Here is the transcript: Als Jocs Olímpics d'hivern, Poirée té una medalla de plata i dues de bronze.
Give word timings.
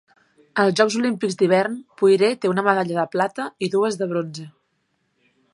Als 0.61 0.79
Jocs 0.79 0.95
Olímpics 1.01 1.37
d'hivern, 1.41 1.75
Poirée 2.01 2.31
té 2.45 2.53
una 2.53 2.65
medalla 2.71 2.99
de 3.03 3.07
plata 3.17 3.49
i 3.69 3.73
dues 3.77 4.03
de 4.03 4.13
bronze. 4.15 4.51